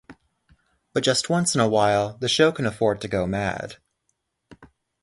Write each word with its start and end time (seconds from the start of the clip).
But 0.93 1.03
just 1.03 1.29
once 1.29 1.53
in 1.53 1.61
a 1.61 1.69
while 1.69 2.17
the 2.17 2.27
show 2.27 2.51
can 2.51 2.65
afford 2.65 3.01
to 3.01 3.07
go 3.07 3.27
mad. 3.27 3.75